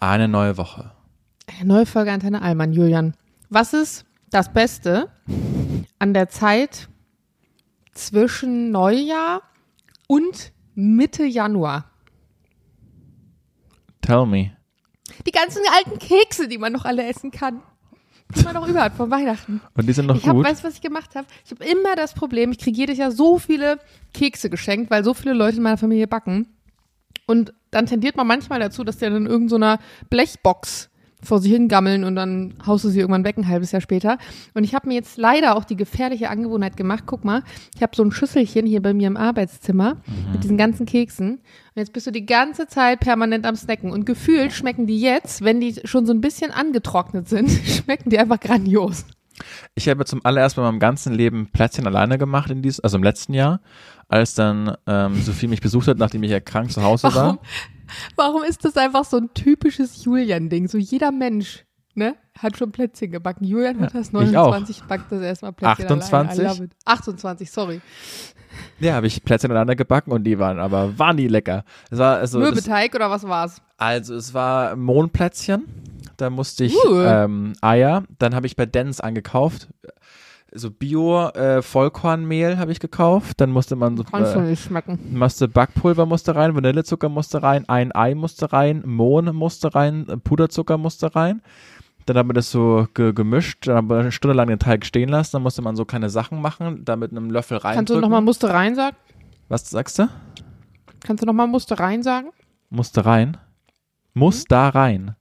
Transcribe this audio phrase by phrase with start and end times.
[0.00, 0.92] Eine neue Woche.
[1.46, 3.14] Eine neue Folge Antenne Allmann, Julian.
[3.48, 5.10] Was ist das Beste
[5.98, 6.88] an der Zeit
[7.92, 9.42] zwischen Neujahr
[10.06, 11.90] und Mitte Januar?
[14.02, 14.52] Tell me.
[15.26, 17.62] Die ganzen alten Kekse, die man noch alle essen kann.
[18.34, 19.60] Die man noch über hat von Weihnachten.
[19.74, 20.46] Und die sind noch Ich habe, gut.
[20.46, 21.26] weißt du, was ich gemacht habe?
[21.44, 23.78] Ich habe immer das Problem, ich kriege jedes Jahr so viele
[24.12, 26.48] Kekse geschenkt, weil so viele Leute in meiner Familie backen.
[27.26, 30.88] Und dann tendiert man manchmal dazu, dass der in irgendeiner Blechbox
[31.22, 34.16] vor sich hingammeln und dann haust du sie irgendwann weg ein halbes Jahr später.
[34.54, 37.04] Und ich habe mir jetzt leider auch die gefährliche Angewohnheit gemacht.
[37.06, 37.42] Guck mal,
[37.74, 39.98] ich habe so ein Schüsselchen hier bei mir im Arbeitszimmer
[40.32, 41.32] mit diesen ganzen Keksen.
[41.34, 41.42] Und
[41.74, 43.90] jetzt bist du die ganze Zeit permanent am Snacken.
[43.90, 48.18] Und gefühlt schmecken die jetzt, wenn die schon so ein bisschen angetrocknet sind, schmecken die
[48.18, 49.04] einfach grandios.
[49.74, 52.96] Ich habe zum allerersten Mal in meinem ganzen Leben Plätzchen alleine gemacht in dies, also
[52.96, 53.60] im letzten Jahr,
[54.08, 57.38] als dann ähm, Sophie mich besucht hat, nachdem ich ja krank zu Hause Warum, war.
[58.16, 60.68] warum ist das einfach so ein typisches Julian-Ding?
[60.68, 63.44] So jeder Mensch, ne, hat schon Plätzchen gebacken.
[63.44, 64.50] Julian hat das ich auch.
[64.50, 66.38] 29, backt das erstmal Plätzchen 28?
[66.38, 66.42] alleine.
[66.42, 66.72] I love it.
[66.84, 67.80] 28, sorry.
[68.80, 71.64] Ja, habe ich Plätzchen alleine gebacken und die waren aber waren die lecker.
[71.90, 73.60] Es war also das, Mürbeteig oder was war's?
[73.76, 75.64] also es war Mohnplätzchen.
[76.16, 77.00] Da musste ich Uh.
[77.00, 78.04] ähm, Eier.
[78.18, 79.68] Dann habe ich bei Dens angekauft.
[80.52, 83.40] So Bio äh, Vollkornmehl habe ich gekauft.
[83.40, 84.98] Dann musste man so Kannst du äh, nicht schmecken.
[85.12, 90.78] musste Backpulver musste rein, Vanillezucker musste rein, ein Ei musste rein, Mohn musste rein, Puderzucker
[90.78, 91.42] musste rein.
[92.06, 94.86] Dann haben wir das so ge gemischt, dann haben wir eine Stunde lang den Teig
[94.86, 97.74] stehen lassen, dann musste man so kleine Sachen machen, da mit einem Löffel rein.
[97.74, 98.96] Kannst du nochmal Muster rein sagen?
[99.48, 100.08] Was sagst du?
[101.00, 102.28] Kannst du nochmal Muster rein sagen?
[102.70, 103.36] Musste rein.
[104.14, 105.16] Muss da rein.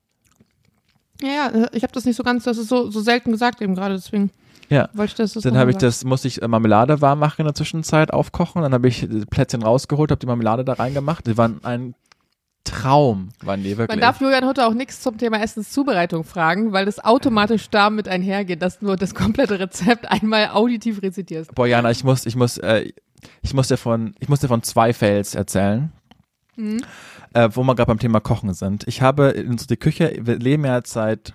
[1.25, 3.73] Ja, ja, ich habe das nicht so ganz, das ist so, so selten gesagt eben
[3.75, 4.29] gerade, deswegen
[4.69, 4.89] Ja.
[4.93, 5.33] wollte ich das.
[5.33, 8.61] das Dann habe ich das, musste ich äh, Marmelade warm machen in der Zwischenzeit, aufkochen.
[8.61, 11.25] Dann habe ich die Plätzchen rausgeholt, habe die Marmelade da reingemacht.
[11.27, 11.95] Die waren ein
[12.63, 13.89] Traum, waren die wirklich.
[13.89, 18.61] Man darf Julian heute auch nichts zum Thema Essenszubereitung fragen, weil das automatisch damit einhergeht,
[18.61, 21.53] dass du das komplette Rezept einmal auditiv rezitierst.
[21.53, 22.91] Boah, Jana, ich muss, ich muss, äh,
[23.43, 25.91] ich muss dir von, ich muss dir von zwei Fails erzählen,
[26.55, 26.81] Mhm.
[27.33, 28.87] äh, wo wir gerade beim Thema Kochen sind.
[28.87, 31.33] Ich habe in unsere Küche, wir leben ja seit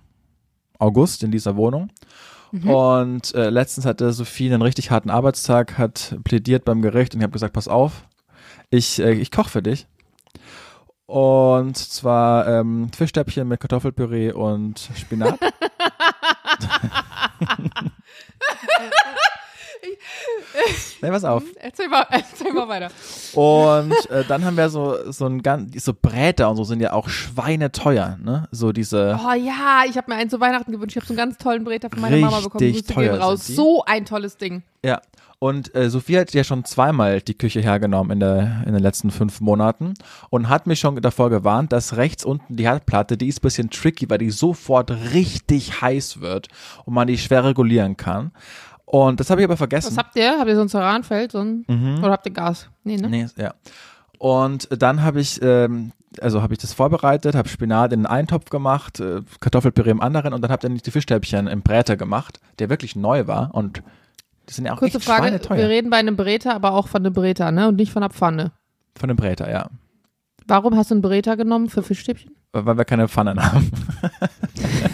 [0.79, 1.91] August in dieser Wohnung.
[2.53, 2.71] Mhm.
[2.71, 7.25] Und äh, letztens hatte Sophie einen richtig harten Arbeitstag, hat plädiert beim Gericht und ich
[7.25, 8.05] habe gesagt, pass auf,
[8.71, 9.87] ich, äh, ich koche für dich.
[11.07, 15.39] Und zwar ähm, Fischstäbchen mit Kartoffelpüree und Spinat.
[21.03, 21.43] nee, pass auf.
[21.57, 22.91] Erzähl mal, erzähl mal weiter.
[23.35, 26.93] Und äh, dann haben wir so so ein ganz so Bräter und so sind ja
[26.93, 28.49] auch schweineteuer, ne?
[28.51, 30.97] So diese Oh ja, ich habe mir einen zu Weihnachten gewünscht.
[30.97, 32.65] Ich habe so einen ganz tollen Bräter von meiner Mama bekommen.
[32.65, 33.47] Richtig teuer raus.
[33.47, 34.63] So ein tolles Ding.
[34.85, 35.01] ja.
[35.43, 39.11] Und äh, Sophie hat ja schon zweimal die Küche hergenommen in der in den letzten
[39.11, 39.95] fünf Monaten
[40.29, 43.71] und hat mich schon davor gewarnt, dass rechts unten die Herdplatte, die ist ein bisschen
[43.71, 46.49] tricky, weil die sofort richtig heiß wird
[46.85, 48.33] und man die schwer regulieren kann.
[48.93, 49.93] Und das habe ich aber vergessen.
[49.93, 50.37] Was habt ihr?
[50.37, 51.31] Habt ihr so ein Ceranfeld?
[51.31, 51.99] So ein, Mhm.
[52.03, 52.69] Oder habt ihr Gas?
[52.83, 53.09] Nee, ne?
[53.09, 53.55] Nee, ja.
[54.19, 58.51] Und dann habe ich, ähm, also habe ich das vorbereitet, habe Spinat in einen Eintopf
[58.51, 62.69] gemacht, äh, Kartoffelpüree im anderen und dann habe ich die Fischstäbchen im Bräter gemacht, der
[62.69, 63.81] wirklich neu war und
[64.49, 65.41] die sind ja auch Kurze echt Frage.
[65.49, 67.69] Wir reden bei einem Bräter, aber auch von einem Bräter, ne?
[67.69, 68.51] Und nicht von einer Pfanne.
[68.99, 69.69] Von dem Bräter, ja.
[70.49, 72.35] Warum hast du einen Bräter genommen für Fischstäbchen?
[72.53, 73.71] Weil wir keine Pfannen haben.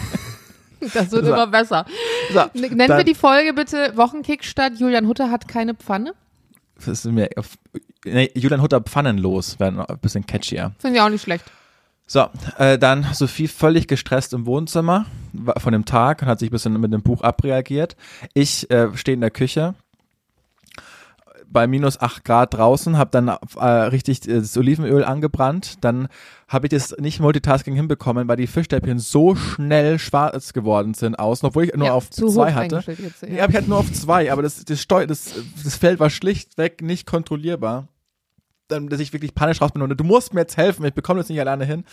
[0.93, 1.33] Das wird So.
[1.33, 1.85] immer besser.
[2.33, 6.13] So, Nennen wir die Folge bitte Wochenkick statt Julian Hutter hat keine Pfanne?
[6.77, 7.29] das ist mir
[8.05, 10.73] nee, Julian Hutter pfannenlos, wäre ein bisschen catchier.
[10.79, 11.43] Finde ich auch nicht schlecht.
[12.05, 12.27] So,
[12.57, 15.07] äh, dann Sophie völlig gestresst im Wohnzimmer
[15.57, 17.97] von dem Tag und hat sich ein bisschen mit dem Buch abreagiert.
[18.33, 19.75] Ich äh, stehe in der Küche
[21.49, 25.75] bei minus 8 Grad draußen, habe dann äh, richtig äh, das Olivenöl angebrannt.
[25.81, 26.07] Dann
[26.47, 31.47] habe ich das nicht Multitasking hinbekommen, weil die Fischstäbchen so schnell schwarz geworden sind außen,
[31.47, 32.83] obwohl ich nur ja, auf zwei hatte.
[32.87, 35.99] Jetzt, Nee, aber ich hatte nur auf zwei, aber das, das, Steu das, das Feld
[35.99, 37.87] war schlichtweg nicht kontrollierbar.
[38.69, 41.21] Dann, dass ich wirklich panisch raus bin und du musst mir jetzt helfen, ich bekomme
[41.21, 41.85] das nicht alleine hin.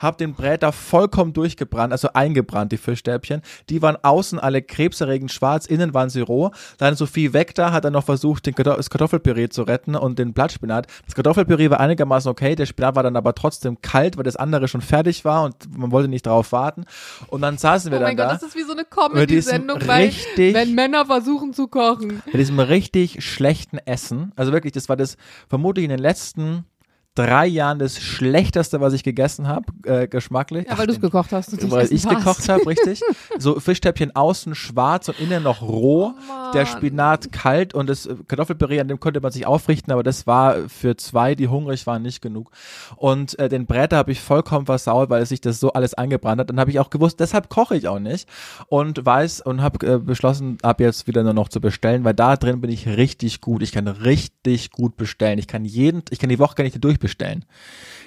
[0.00, 3.42] Hab den Bräter vollkommen durchgebrannt, also eingebrannt, die Fischstäbchen.
[3.68, 6.50] Die waren außen alle krebserregend schwarz, innen waren sie roh.
[6.78, 10.32] Dann Sophie weg da, hat dann noch versucht, den das Kartoffelpüree zu retten und den
[10.32, 10.86] Blattspinat.
[11.04, 14.68] Das Kartoffelpüree war einigermaßen okay, der Spinat war dann aber trotzdem kalt, weil das andere
[14.68, 16.86] schon fertig war und man wollte nicht darauf warten.
[17.28, 18.38] Und dann saßen wir Oh mein dann Gott, da.
[18.38, 22.22] das ist wie so eine Comedy-Sendung, weil wenn Männer versuchen zu kochen.
[22.24, 24.32] mit diesem richtig schlechten Essen.
[24.34, 25.18] Also wirklich, das war das
[25.50, 26.64] vermutlich in den letzten letzten
[27.14, 30.66] drei Jahren das schlechteste, was ich gegessen habe, äh, geschmacklich.
[30.68, 31.52] Ja, weil du es gekocht hast.
[31.52, 33.00] und nicht weil ich gekocht habe, richtig.
[33.38, 36.12] So Fischstäbchen außen schwarz und innen noch roh.
[36.16, 36.66] Oh der.
[36.66, 40.96] Spinat kalt und das Kartoffelpüree, an dem konnte man sich aufrichten, aber das war für
[40.96, 42.50] zwei, die hungrig waren, nicht genug.
[42.96, 46.50] Und äh, den Bräter habe ich vollkommen versaut, weil sich das so alles eingebrannt hat.
[46.50, 48.28] Dann habe ich auch gewusst, deshalb koche ich auch nicht
[48.68, 52.36] und weiß und habe äh, beschlossen, ab jetzt wieder nur noch zu bestellen, weil da
[52.36, 53.62] drin bin ich richtig gut.
[53.62, 55.38] Ich kann richtig gut bestellen.
[55.38, 57.44] Ich kann jeden, ich kann die Woche kann ich die durchbestellen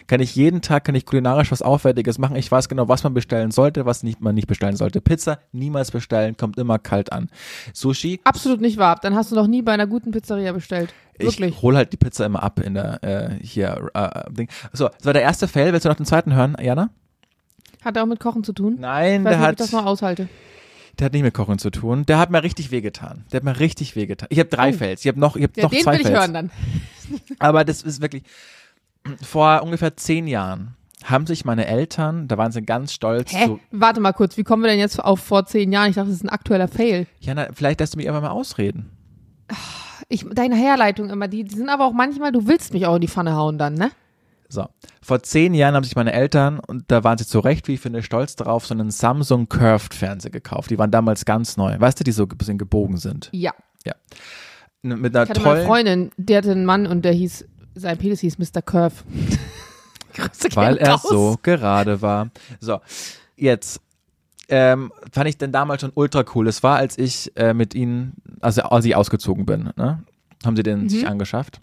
[0.08, 2.36] kann ich jeden Tag, kann ich kulinarisch was Aufwendiges machen.
[2.36, 5.02] Ich weiß genau, was man bestellen sollte, was nicht, man nicht bestellen sollte.
[5.02, 7.28] Pizza niemals bestellen, kommt immer kalt an.
[7.74, 9.00] Sushi, Absolut nicht wahr.
[9.02, 10.94] Dann hast du noch nie bei einer guten Pizzeria bestellt.
[11.18, 11.56] Wirklich.
[11.56, 14.48] ich hol halt die Pizza immer ab in der, äh, hier, äh, Ding.
[14.74, 15.74] So, das war der erste Fail.
[15.74, 16.92] Willst du noch den zweiten hören, Jana?
[17.84, 18.78] Hat er auch mit Kochen zu tun?
[18.80, 20.30] Nein, ich weiß der nicht, ob ich hat, das noch aushalte.
[21.00, 22.06] der hat nicht mit Kochen zu tun.
[22.06, 23.26] Der hat mir richtig wehgetan.
[23.32, 24.28] Der hat mir richtig wehgetan.
[24.32, 24.74] Ich habe drei Oh.
[24.74, 25.02] Fails.
[25.02, 26.20] Ich habe noch, ich habe Ja, noch den zwei will ich Fails.
[26.20, 26.52] hören dann.
[27.40, 28.22] Aber das ist wirklich,
[29.22, 33.46] vor ungefähr zehn Jahren haben sich meine Eltern, da waren sie ganz stolz, Hä?
[33.46, 35.90] so, Warte mal kurz, wie kommen wir denn jetzt auf vor zehn Jahren?
[35.90, 37.06] Ich dachte, das ist ein aktueller Fail.
[37.20, 38.90] Jana, vielleicht lässt du mich einfach mal ausreden.
[40.10, 43.02] Ich, deine Herleitung immer, die, die sind aber auch manchmal, du willst mich auch in
[43.02, 43.92] die Pfanne hauen dann, ne?
[44.50, 44.66] So.
[45.02, 47.80] Vor zehn Jahren haben sich meine Eltern, und da waren sie zu Recht, wie ich
[47.80, 50.70] finde, stolz darauf, so einen Samsung Curved Fernseher gekauft.
[50.72, 51.80] Die waren damals ganz neu.
[51.80, 53.30] Weißt du, die so ein bisschen gebogen sind.
[53.32, 53.52] Ja.
[54.84, 57.14] N- Mit einer Ich hatte mal eine tollen, Freundin, der hatte einen Mann und der
[57.14, 58.62] hieß, sein Penis hieß Mr.
[58.62, 58.96] Curve.
[60.54, 62.30] Weil er so gerade war.
[62.60, 62.80] So.
[63.36, 63.82] Jetzt.
[64.48, 66.48] Ähm, fand ich denn damals schon ultra cool.
[66.48, 70.04] Es war, als ich äh, mit ihnen, also als ich ausgezogen bin, ne?
[70.46, 70.90] Haben sie den Mhm.
[70.90, 71.60] sich angeschafft.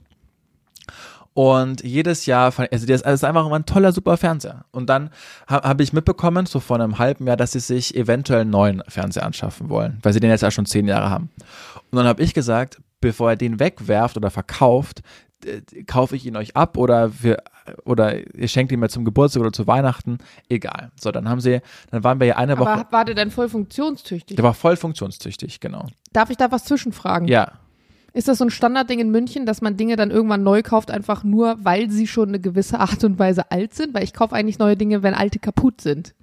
[1.35, 4.67] Und jedes Jahr, fand, also das ist einfach immer ein toller, super Fernseher.
[4.71, 5.11] Und dann
[5.49, 8.83] ha, habe ich mitbekommen, so vor einem halben Jahr, dass sie sich eventuell einen neuen
[8.89, 11.31] Fernseher anschaffen wollen, weil sie den jetzt ja schon zehn Jahre haben.
[11.91, 15.03] Und dann habe ich gesagt, bevor er den wegwerft oder verkauft,
[15.45, 17.43] äh, kaufe ich ihn euch ab oder wir
[17.85, 20.19] oder ihr schenkt ihn mir zum Geburtstag oder zu Weihnachten,
[20.49, 20.91] egal.
[21.01, 21.61] So, dann haben sie,
[21.91, 24.37] dann waren wir ja eine Woche, Aber war der denn voll funktionstüchtig?
[24.37, 25.87] der war voll funktionstüchtig, genau.
[26.13, 27.29] Darf ich da was zwischenfragen?
[27.29, 27.53] Ja,
[28.15, 31.23] Ist das so ein Standardding in München, dass man Dinge dann irgendwann neu kauft, einfach
[31.25, 33.95] nur, weil sie schon eine gewisse Art und Weise alt sind?
[33.95, 36.15] Weil ich kaufe eigentlich neue Dinge, wenn alte kaputt sind.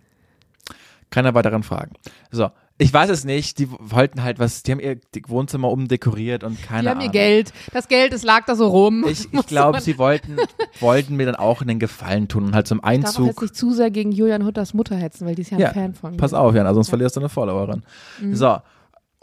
[1.09, 1.93] keine weiteren Fragen.
[2.31, 2.51] So,
[2.81, 4.97] ich weiß es nicht, die wollten halt was, die haben ihr
[5.27, 7.05] Wohnzimmer umdekoriert und keine Die haben Ahnung.
[7.07, 7.53] ihr Geld.
[7.73, 9.05] Das Geld, es lag da so rum.
[9.07, 10.37] Ich, ich glaube, sie wollten,
[10.79, 13.41] wollten mir dann auch einen Gefallen tun und halt zum Ich darf jetzt Einzug.
[13.41, 15.93] nicht zu sehr gegen Julian Hutters Mutter hetzen, weil die ist ja ein Ja, Fan
[15.93, 16.17] von mir.
[16.17, 16.91] Pass auf, Jan, also sonst Ja.
[16.91, 17.83] verlierst du eine Followerin.
[18.21, 18.35] Mhm.
[18.35, 18.57] So.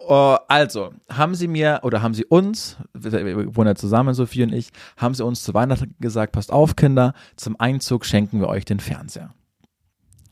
[0.09, 4.52] äh, also, haben sie mir oder haben sie uns, wir wohnen ja zusammen, Sophie und
[4.52, 4.69] ich,
[4.99, 8.81] haben sie uns zu Weihnachten gesagt, passt auf, Kinder, zum Einzug schenken wir euch den
[8.81, 9.32] Fernseher.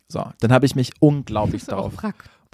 [0.08, 1.94] So, dann habe ich mich unglaublich darauf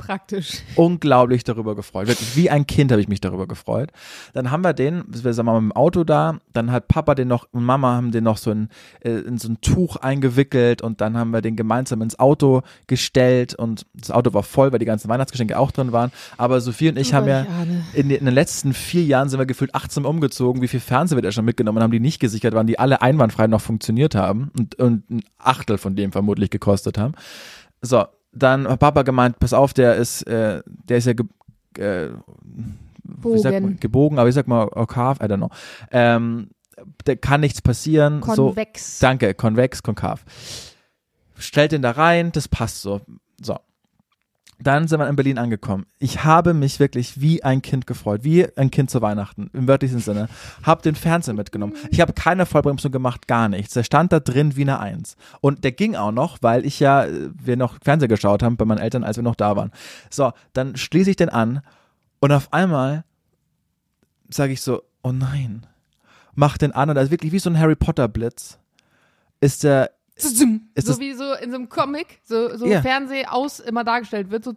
[0.01, 0.63] praktisch.
[0.77, 2.09] unglaublich darüber gefreut.
[2.09, 3.91] Wirklich, wie ein Kind habe ich mich darüber gefreut.
[4.33, 7.29] Dann haben wir den, wir sind mal mit dem Auto da, dann hat Papa den
[7.29, 8.69] noch und Mama haben den noch so in,
[9.01, 13.55] äh, in so ein Tuch eingewickelt und dann haben wir den gemeinsam ins Auto gestellt
[13.55, 16.11] und das Auto war voll, weil die ganzen Weihnachtsgeschenke auch drin waren.
[16.37, 17.47] Aber Sophie und ich haben ja
[17.95, 20.63] in, den- in den letzten vier Jahren sind wir gefühlt 18 umgezogen.
[20.63, 23.47] Wie viel Fernseher wir da schon mitgenommen haben, die nicht gesichert waren, die alle einwandfrei
[23.47, 27.15] noch funktioniert haben und, und ein Achtel von dem vermutlich gekostet haben.
[27.83, 31.27] So, dann hat Papa gemeint, pass auf, der ist, äh, der ist ja ge
[31.79, 33.81] äh, man, Bogen.
[33.81, 35.51] gebogen, aber ich sag mal Okav, I don't know.
[35.91, 36.51] Ähm,
[37.05, 38.23] da kann nichts passieren.
[38.23, 38.99] so, Konvex.
[39.01, 40.25] Danke, konvex, konkav.
[41.37, 43.01] Stellt den da rein, das passt so.
[43.41, 43.59] So.
[44.63, 45.87] Dann sind wir in Berlin angekommen.
[45.99, 50.01] Ich habe mich wirklich wie ein Kind gefreut, wie ein Kind zu Weihnachten, im wörtlichen
[50.01, 50.29] Sinne.
[50.63, 51.75] Hab den Fernseher mitgenommen.
[51.91, 53.73] Ich habe keine Vollbremsung gemacht, gar nichts.
[53.73, 55.17] Der stand da drin wie eine Eins.
[55.41, 58.67] Und der ging auch noch, weil ich ja, äh, wir noch Fernseher geschaut haben bei
[58.67, 59.73] meinen Eltern, als wir noch da waren.
[60.11, 61.63] So, dann schließe ich den an
[62.21, 63.05] und auf einmal
[64.29, 65.67] sage ich so, oh nein,
[66.35, 68.59] mach den an und da ist wirklich wie so ein Harry Potter Blitz.
[69.41, 69.91] Ist der,
[70.23, 72.83] so wie so in so einem Comic, so, so Ja.
[72.83, 74.53] Fernseh aus immer dargestellt wird, so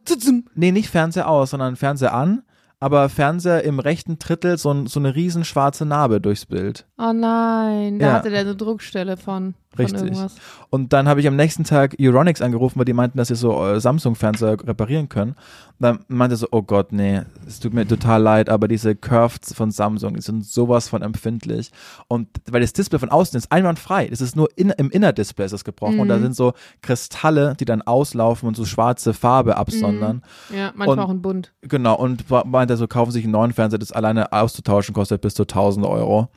[0.56, 2.44] nee, nicht Fernseher aus, sondern Fernseher an,
[2.80, 6.86] aber Fernseher im rechten Drittel so, so eine riesen schwarze Narbe durchs Bild.
[6.98, 8.14] Oh nein, da Ja.
[8.14, 10.18] hatte der eine Druckstelle von Richtig.
[10.70, 13.66] Und dann habe ich am nächsten Tag Euronics angerufen, weil die meinten, dass sie so
[13.66, 15.32] äh, Samsung-Fernseher reparieren können.
[15.32, 15.38] Und
[15.80, 19.54] dann meinte er so, oh Gott, nee, es tut mir total leid, aber diese Curves
[19.54, 21.72] von Samsung, die sind sowas von empfindlich.
[22.08, 25.54] Und weil das Display von außen ist einwandfrei, es ist nur in, im Innerdisplay ist
[25.54, 26.22] es gebrochen und da Mhm.
[26.24, 30.22] sind so Kristalle, die dann auslaufen und so schwarze Farbe absondern.
[30.56, 31.52] Ja, manchmal Und- auch ein Bund.
[31.62, 35.46] Genau, und meinte so, kaufen sich einen neuen Fernseher, das alleine auszutauschen kostet bis zu
[35.46, 36.30] 1000 Euro.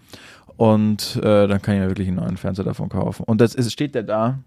[0.57, 3.25] Und äh, dann kann ich mir wirklich einen neuen Fernseher davon kaufen.
[3.25, 4.39] Und das ist, steht der da.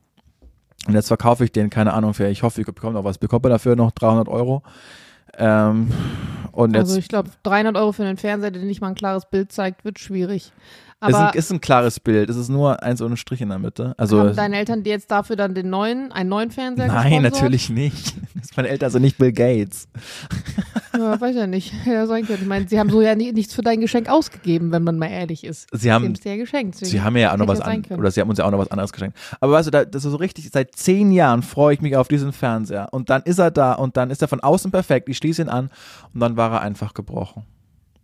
[0.87, 3.17] Und jetzt verkaufe ich den, keine Ahnung, für, ich hoffe, ich bekomme noch was.
[3.17, 4.63] Bekomme dafür noch 300 Euro.
[5.37, 5.91] Ähm,
[6.51, 9.25] Und jetzt Also ich glaube, 300 Euro für einen Fernseher, der nicht mal ein klares
[9.29, 10.51] Bild zeigt, wird schwierig.
[11.01, 12.29] Ist, Aber ein, ist ein klares Bild.
[12.29, 13.93] Es ist nur eins ohne Strich in der Mitte.
[13.97, 17.33] Also haben deine Eltern dir jetzt dafür dann den neuen, einen neuen Fernseher nein, gesponsert?
[17.33, 18.15] natürlich nicht.
[18.35, 19.87] Das meine Eltern sind nicht Bill Gates.
[20.93, 21.73] Ja, weiß ja nicht.
[21.85, 22.41] Ja, sein können.
[22.41, 25.07] Ich meine, sie haben so ja ni- nichts für dein Geschenk ausgegeben, wenn man mal
[25.09, 25.67] ehrlich ist.
[25.71, 26.75] Sie haben es ja geschenkt.
[26.75, 28.69] Sie haben ja auch noch was an, oder sie haben uns ja auch noch was
[28.71, 29.17] anderes geschenkt.
[29.39, 32.07] Aber weißt du, da, das ist so richtig, seit zehn Jahren freue ich mich auf
[32.09, 32.89] diesen Fernseher.
[32.91, 35.07] Und dann ist er da und dann ist er von außen perfekt.
[35.09, 35.69] Ich schließe ihn an
[36.13, 37.43] und dann war er einfach gebrochen.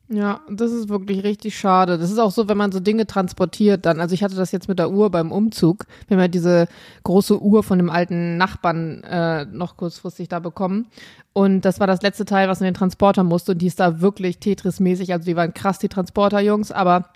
[0.07, 1.97] Ja, das ist wirklich richtig schade.
[1.97, 4.67] Das ist auch so, wenn man so Dinge transportiert, dann, also ich hatte das jetzt
[4.67, 5.85] mit der Uhr beim Umzug.
[6.07, 6.67] Wir haben ja diese
[7.03, 10.85] große Uhr von dem alten Nachbarn äh, noch kurzfristig da bekommen.
[11.33, 13.53] Und das war das letzte Teil, was in den Transporter musste.
[13.53, 15.11] Und die ist da wirklich Tetris-mäßig.
[15.11, 17.09] Also die waren krass, die Transporter-Jungs, aber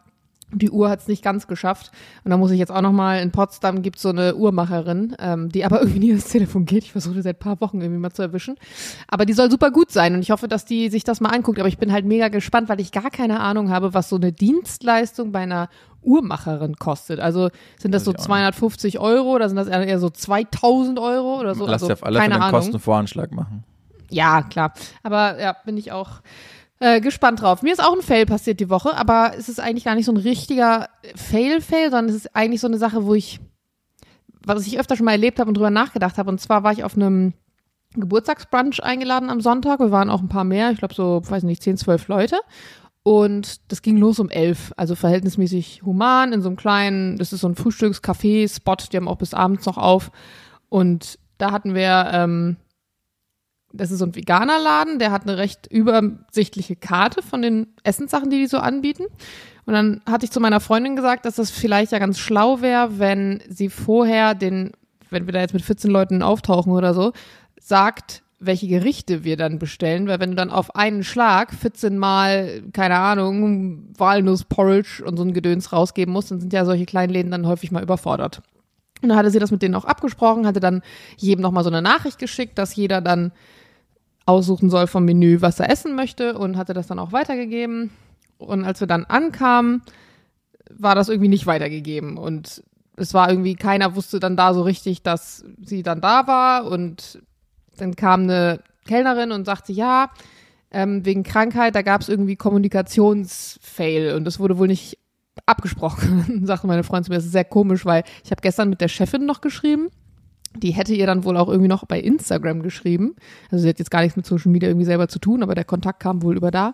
[0.51, 1.91] die Uhr hat es nicht ganz geschafft.
[2.24, 5.65] Und da muss ich jetzt auch nochmal, in Potsdam gibt so eine Uhrmacherin, ähm, die
[5.65, 6.84] aber irgendwie nie ans Telefon geht.
[6.84, 8.56] Ich versuche seit paar Wochen irgendwie mal zu erwischen.
[9.08, 11.60] Aber die soll super gut sein und ich hoffe, dass die sich das mal anguckt.
[11.60, 14.32] Aber ich bin halt mega gespannt, weil ich gar keine Ahnung habe, was so eine
[14.32, 15.70] Dienstleistung bei einer
[16.01, 17.20] Uhrmacherin kostet.
[17.20, 18.27] Also sind das so ich auch nicht.
[18.27, 21.65] 250 Euro oder sind das eher so 2000 Euro oder so?
[21.65, 22.53] Lass also, dir auf alle keine Fälle einen.
[22.53, 23.63] Kostenvoranschlag machen.
[24.10, 24.74] Ja, klar.
[25.03, 26.22] Aber ja, bin ich auch
[26.79, 27.62] äh, gespannt drauf.
[27.62, 30.12] Mir ist auch ein Fail passiert die Woche, aber es ist eigentlich gar nicht so
[30.12, 33.39] ein richtiger Fail-Fail, sondern es ist eigentlich so eine Sache, wo ich,
[34.45, 36.29] was ich öfter schon mal erlebt habe und drüber nachgedacht habe.
[36.29, 37.33] Und zwar war ich auf einem
[37.95, 39.79] Geburtstagsbrunch eingeladen am Sonntag.
[39.79, 42.38] Wir waren auch ein paar mehr, ich glaube so, weiß nicht, 10, 12 Leute.
[43.03, 47.41] Und das ging los um elf, also verhältnismäßig human in so einem kleinen, das ist
[47.41, 50.12] so ein Frühstückscafé-Spot, die haben auch bis abends noch auf.
[50.67, 52.57] Und da hatten wir, ähm,
[53.71, 58.29] das ist so ein veganer Laden, der hat eine recht übersichtliche Karte von den Essenssachen,
[58.29, 59.05] die die so anbieten.
[59.65, 62.97] Und dann hatte ich zu meiner Freundin gesagt, dass das vielleicht ja ganz schlau wäre,
[62.97, 64.71] wenn sie vorher den,
[65.11, 67.13] wenn wir da jetzt mit 14 Leuten auftauchen oder so,
[67.59, 72.63] sagt, welche Gerichte wir dann bestellen, weil wenn du dann auf einen Schlag 14 Mal,
[72.73, 77.31] keine Ahnung, Walnussporridge und so ein Gedöns rausgeben musst, dann sind ja solche kleinen Läden
[77.31, 78.41] dann häufig mal überfordert.
[79.01, 80.81] Und dann hatte sie das mit denen auch abgesprochen, hatte dann
[81.17, 83.31] jedem nochmal so eine Nachricht geschickt, dass jeder dann
[84.29, 87.91] aussuchen soll vom Menü, was er essen möchte und hatte das dann auch weitergegeben.
[88.38, 89.81] Und als wir dann ankamen,
[90.69, 92.63] war das irgendwie nicht weitergegeben und
[92.95, 97.21] es war irgendwie, keiner wusste dann da so richtig, dass sie dann da war und
[97.77, 100.12] dann kam eine Kellnerin und sagte, ja,
[100.71, 104.98] ähm, wegen Krankheit, da gab es irgendwie Kommunikationsfail und das wurde wohl nicht
[105.45, 107.17] abgesprochen, sagte meine Freundin zu mir.
[107.17, 109.89] Das ist sehr komisch, weil ich habe gestern mit der Chefin noch geschrieben.
[110.56, 113.15] Die hätte ihr dann wohl auch irgendwie noch bei Instagram geschrieben.
[113.51, 115.63] Also sie hat jetzt gar nichts mit Social Media irgendwie selber zu tun, aber der
[115.63, 116.74] Kontakt kam wohl über da.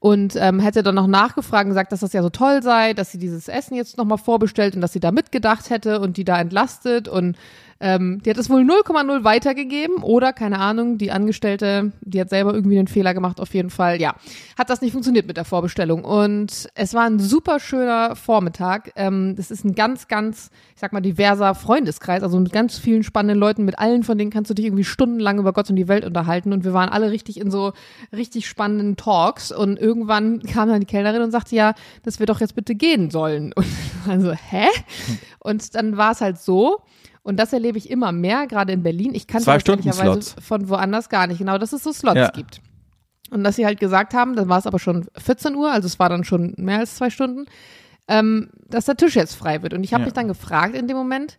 [0.00, 3.12] Und ähm, hätte dann noch nachgefragt und gesagt, dass das ja so toll sei, dass
[3.12, 6.40] sie dieses Essen jetzt nochmal vorbestellt und dass sie da mitgedacht hätte und die da
[6.40, 7.06] entlastet.
[7.06, 7.36] Und
[7.82, 12.54] ähm, die hat es wohl 0,0 weitergegeben oder, keine Ahnung, die Angestellte, die hat selber
[12.54, 14.00] irgendwie einen Fehler gemacht, auf jeden Fall.
[14.00, 14.14] Ja,
[14.56, 16.04] hat das nicht funktioniert mit der Vorbestellung.
[16.04, 18.92] Und es war ein super schöner Vormittag.
[18.94, 23.02] Ähm, das ist ein ganz, ganz, ich sag mal, diverser Freundeskreis, also mit ganz vielen
[23.02, 23.64] spannenden Leuten.
[23.64, 26.52] Mit allen von denen kannst du dich irgendwie stundenlang über Gott und die Welt unterhalten.
[26.52, 27.72] Und wir waren alle richtig in so
[28.12, 29.50] richtig spannenden Talks.
[29.50, 31.74] Und irgendwann kam dann die Kellnerin und sagte, ja,
[32.04, 33.52] dass wir doch jetzt bitte gehen sollen.
[34.04, 34.66] Und also, hä?
[35.40, 36.80] Und dann war es halt so,
[37.22, 39.14] und das erlebe ich immer mehr, gerade in Berlin.
[39.14, 39.42] Ich kann
[40.32, 40.36] Slots.
[40.40, 41.38] von woanders gar nicht.
[41.38, 42.28] Genau, dass es so Slots Ja.
[42.30, 42.60] gibt.
[43.30, 45.98] Und dass sie halt gesagt haben, dann war es aber schon 14 Uhr, also es
[45.98, 47.46] war dann schon mehr als zwei Stunden,
[48.08, 49.72] ähm, dass der Tisch jetzt frei wird.
[49.72, 50.06] Und ich habe Ja.
[50.06, 51.38] mich dann gefragt in dem Moment,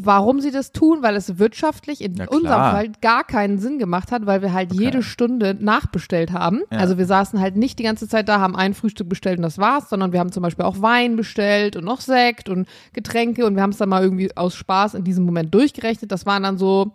[0.00, 4.12] warum sie das tun, weil es wirtschaftlich in Ja, unserem Fall gar keinen Sinn gemacht
[4.12, 6.62] hat, weil wir halt jede Stunde nachbestellt haben.
[6.70, 6.78] Ja.
[6.78, 9.58] Also wir saßen halt nicht die ganze Zeit da, haben ein Frühstück bestellt und das
[9.58, 13.54] war's, sondern wir haben zum Beispiel auch Wein bestellt und noch Sekt und Getränke und
[13.54, 16.12] wir haben es dann mal irgendwie aus Spaß in diesem Moment durchgerechnet.
[16.12, 16.92] Das waren dann so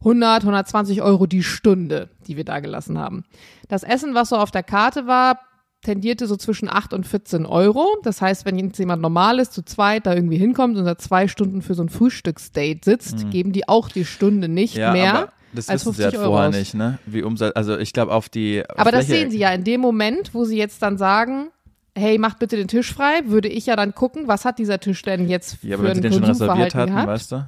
[0.00, 3.24] 100, 120 Euro die Stunde, die wir da gelassen haben.
[3.68, 5.40] Das Essen, was so auf der Karte war,
[5.82, 7.86] tendierte so zwischen 8 und 14 Euro.
[8.02, 11.28] Das heißt, wenn jetzt jemand normal ist, zu zweit da irgendwie hinkommt und da zwei
[11.28, 14.80] Stunden für so ein Frühstücksdate sitzt, geben die auch die Stunde nicht Mhm.
[14.80, 15.28] Ja, mehr.
[15.52, 16.54] das als wissen sie halt 50 Euro vorher aus.
[16.56, 16.98] nicht, ne?
[17.06, 20.34] Wie Umsatz, also ich glaube auf die Aber das sehen sie ja in dem Moment,
[20.34, 21.48] wo sie jetzt dann sagen,
[21.94, 25.00] hey, macht bitte den Tisch frei, würde ich ja dann gucken, was hat dieser Tisch
[25.02, 27.06] denn jetzt Ja, für aber ein sie den schon reserviert hatten, gehabt?
[27.08, 27.46] weißt du?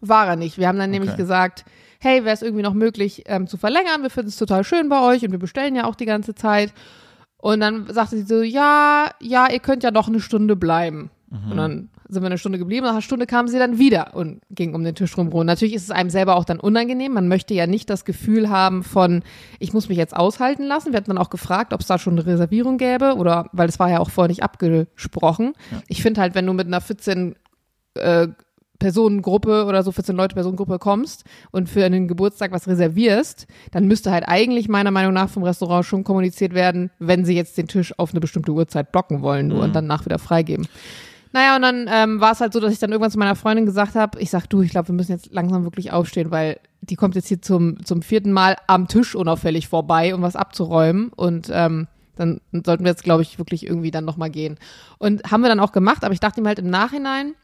[0.00, 0.58] War er nicht.
[0.58, 1.22] Wir haben dann nämlich Okay.
[1.22, 1.64] gesagt,
[2.00, 4.02] hey, wäre es irgendwie noch möglich ähm, zu verlängern?
[4.02, 6.72] Wir finden es total schön bei euch und wir bestellen ja auch die ganze Zeit.
[7.40, 11.10] Und dann sagte sie so, ja, ja, ihr könnt ja noch eine Stunde bleiben.
[11.30, 11.50] Mhm.
[11.50, 12.84] Und dann sind wir eine Stunde geblieben.
[12.84, 15.28] Nach einer Stunde kam sie dann wieder und ging um den Tisch rum.
[15.28, 17.12] Und natürlich ist es einem selber auch dann unangenehm.
[17.12, 19.22] Man möchte ja nicht das Gefühl haben von,
[19.58, 20.92] ich muss mich jetzt aushalten lassen.
[20.92, 23.78] Wir hatten dann auch gefragt, ob es da schon eine Reservierung gäbe oder, weil es
[23.78, 25.52] war ja auch vorher nicht abgesprochen.
[25.86, 27.36] Ich finde halt, wenn du mit einer 14
[27.94, 28.28] äh,
[28.78, 34.10] Personengruppe oder so 14 Leute Personengruppe kommst und für einen Geburtstag was reservierst, dann müsste
[34.10, 37.92] halt eigentlich meiner Meinung nach vom Restaurant schon kommuniziert werden, wenn sie jetzt den Tisch
[37.98, 39.64] auf eine bestimmte Uhrzeit blocken wollen nur Mhm.
[39.64, 40.66] und danach wieder freigeben.
[41.32, 43.66] Naja, und dann ähm, war es halt so, dass ich dann irgendwann zu meiner Freundin
[43.66, 46.94] gesagt habe, ich sag, du, ich glaube, wir müssen jetzt langsam wirklich aufstehen, weil die
[46.96, 51.10] kommt jetzt hier zum, zum vierten Mal am Tisch unauffällig vorbei, um was abzuräumen.
[51.14, 54.58] Und ähm, dann sollten wir jetzt, glaube ich, wirklich irgendwie dann nochmal gehen.
[54.96, 57.34] Und haben wir dann auch gemacht, aber ich dachte mir halt im Nachhinein,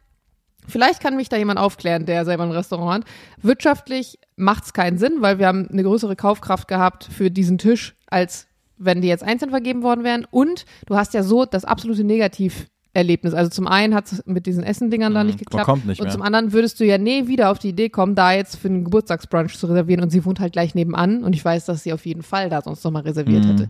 [0.66, 3.10] Vielleicht kann mich da jemand aufklären, der selber ein Restaurant hat.
[3.42, 7.94] Wirtschaftlich macht es keinen Sinn, weil wir haben eine größere Kaufkraft gehabt für diesen Tisch,
[8.06, 8.46] als
[8.78, 10.26] wenn die jetzt einzeln vergeben worden wären.
[10.30, 13.34] Und du hast ja so das absolute Negativerlebnis.
[13.34, 15.64] Also zum einen hat es mit diesen Essendingern da nicht Mhm, geklappt.
[15.66, 16.12] kommt nicht und mehr.
[16.12, 18.84] zum anderen würdest du ja nie wieder auf die Idee kommen, da jetzt für einen
[18.84, 20.02] Geburtstagsbrunch zu reservieren.
[20.02, 21.22] Und sie wohnt halt gleich nebenan.
[21.24, 23.48] Und ich weiß, dass sie auf jeden Fall da sonst nochmal reserviert Mhm.
[23.50, 23.62] hätte.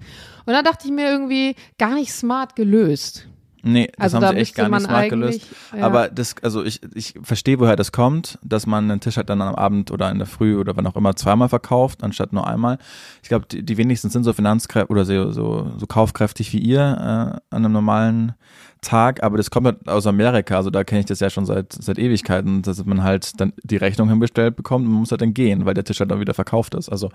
[0.47, 3.29] Und dann dachte ich mir irgendwie, gar nicht smart gelöst.
[3.65, 5.47] Nee, das Also haben da sie echt gar nicht smart gelöst.
[5.77, 5.85] ja.
[5.85, 9.41] Aber das, also ich, ich verstehe, woher das kommt, dass man einen Tisch halt dann
[9.43, 12.79] am Abend oder in der Früh oder wann auch immer zweimal verkauft, anstatt nur einmal.
[13.23, 16.81] Ich glaube, die, die wenigsten sind so finanzkräftig oder so, so, so kaufkräftig wie ihr
[16.81, 18.35] äh, an einem normalen
[18.83, 21.73] Tag, aber das kommt halt aus Amerika, also da kenne ich das ja schon seit,
[21.73, 25.33] seit Ewigkeiten, dass man halt dann die Rechnung hinbestellt bekommt und man muss halt dann
[25.33, 26.91] gehen, weil der Tisch halt dann wieder verkauft ist.
[26.91, 27.11] Also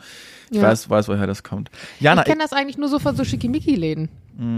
[0.50, 0.63] ich Ja.
[0.63, 1.70] weiß, weiß, woher das kommt.
[2.00, 4.10] Jana, ich kenne das eigentlich nur so von so Schickimicki-Läden.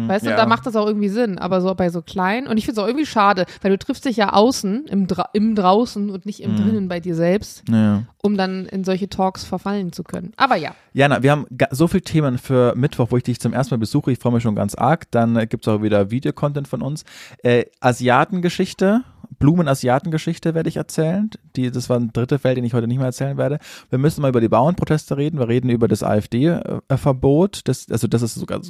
[0.07, 0.35] Weißt du, ja.
[0.35, 2.47] da macht das auch irgendwie Sinn, aber so bei so kleinen.
[2.47, 5.29] Und ich finde es auch irgendwie schade, weil du triffst dich ja außen, im, Dra
[5.33, 6.45] im Draußen und nicht Mhm.
[6.45, 8.03] im Drinnen bei dir selbst, ja.
[8.21, 10.33] um dann in solche Talks verfallen zu können.
[10.37, 13.73] Aber ja, Jana, wir haben so viele Themen für Mittwoch, wo ich dich zum ersten
[13.73, 14.11] Mal besuche.
[14.11, 15.09] Ich freue mich schon ganz arg.
[15.11, 17.03] Dann äh, gibt's auch wieder Videocontent von uns.
[17.43, 19.03] Äh, Asiatengeschichte,
[19.39, 21.29] Blumen-Asiatengeschichte werde ich erzählen.
[21.55, 23.59] Die, das war ein dritter Feld, den ich heute nicht mehr erzählen werde.
[23.89, 25.39] Wir müssen mal über die Bauernproteste reden.
[25.39, 27.61] Wir reden über das AfD-Verbot.
[27.65, 28.61] Das, also das ist sogar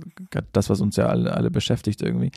[0.54, 2.32] das, was uns ja alle, alle beschäftigt irgendwie.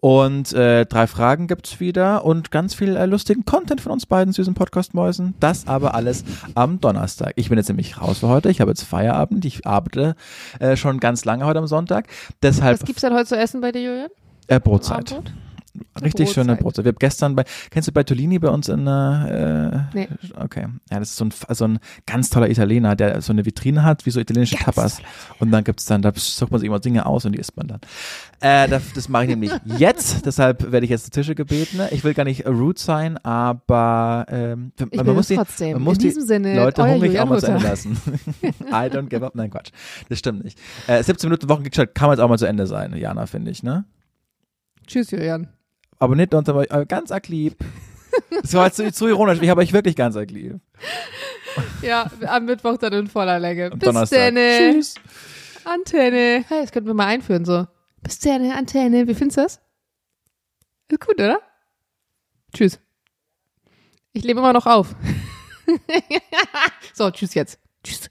[0.00, 4.32] Und äh, drei Fragen gibt's wieder und ganz viel äh, lustigen Content von uns beiden
[4.32, 5.34] süßen Podcast-Mäusen.
[5.40, 7.32] Das aber alles am Donnerstag.
[7.36, 8.50] Ich bin jetzt nämlich raus für heute.
[8.50, 9.44] Ich habe jetzt Feierabend.
[9.44, 10.14] Ich arbeite
[10.60, 12.06] äh, schon ganz lange heute am Sonntag.
[12.42, 14.10] Deshalb was gibt's denn heute zu essen bei dir, Julian?
[14.48, 15.12] äh, Brotzeit.
[15.12, 15.32] Abendbrot?
[16.04, 16.62] Richtig schöne Brotzeit.
[16.62, 16.84] Brotzeit.
[16.84, 20.08] Wir haben gestern bei, kennst du Bertolini bei uns in der, äh, Nee.
[20.36, 20.66] okay.
[20.90, 24.06] Ja, das ist so ein, so ein ganz toller Italiener, der so eine Vitrine hat,
[24.06, 24.98] wie so italienische Ganz Tapas.
[25.38, 27.68] Und dann gibt's dann, da sucht man sich immer Dinge aus und die isst man
[27.68, 27.80] dann.
[28.40, 31.80] Äh, das, das mache ich nämlich jetzt, deshalb werde ich jetzt zu Tische gebeten.
[31.90, 35.72] Ich will gar nicht rude sein, aber ähm, Ich man muss es die, trotzdem.
[35.72, 37.96] man muss In die diesem Sinne, Leute hungrig auch mal zu Ende lassen.
[38.42, 39.34] I don't give up.
[39.34, 39.70] Nein, Quatsch.
[40.08, 40.58] Das stimmt nicht.
[40.86, 43.62] Äh, 17 Minuten Wochenkickstart kann man jetzt auch mal zu Ende sein, Jana, finde ich,
[43.62, 43.84] ne?
[44.86, 45.48] Tschüss, Julian.
[45.98, 47.56] Aber nicht unter aber ganz arg lieb.
[48.42, 49.40] Das war jetzt zu, zu ironisch.
[49.40, 50.60] Ich habe euch wirklich ganz arg lieb.
[51.82, 53.70] Ja, am Mittwoch dann in voller Länge.
[53.70, 54.34] Bis Donnerstag.
[54.34, 54.72] dann.
[54.72, 54.94] Tschüss.
[55.64, 56.44] Antenne.
[56.48, 57.66] Hey, das könnten wir mal einführen so.
[58.02, 59.06] Bis dann, Antenne.
[59.06, 59.60] Wie findest du das?
[60.88, 61.40] Ist gut, oder?
[62.54, 62.78] Tschüss.
[64.12, 64.94] Ich lebe immer noch auf.
[66.94, 67.58] so, tschüss jetzt.
[67.84, 68.10] Tschüss.